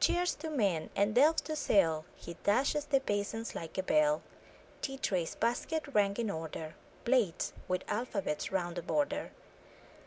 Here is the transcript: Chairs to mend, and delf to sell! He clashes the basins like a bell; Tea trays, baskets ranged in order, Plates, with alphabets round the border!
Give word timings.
Chairs 0.00 0.34
to 0.36 0.48
mend, 0.48 0.88
and 0.96 1.14
delf 1.14 1.44
to 1.44 1.54
sell! 1.54 2.06
He 2.16 2.36
clashes 2.42 2.86
the 2.86 3.00
basins 3.00 3.54
like 3.54 3.76
a 3.76 3.82
bell; 3.82 4.22
Tea 4.80 4.96
trays, 4.96 5.34
baskets 5.34 5.94
ranged 5.94 6.18
in 6.18 6.30
order, 6.30 6.74
Plates, 7.04 7.52
with 7.68 7.82
alphabets 7.86 8.50
round 8.50 8.76
the 8.76 8.82
border! 8.82 9.30